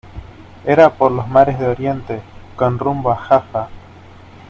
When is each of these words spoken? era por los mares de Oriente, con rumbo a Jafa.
era 0.65 0.89
por 0.95 1.11
los 1.11 1.27
mares 1.27 1.59
de 1.59 1.67
Oriente, 1.67 2.23
con 2.55 2.79
rumbo 2.79 3.11
a 3.11 3.17
Jafa. 3.17 3.69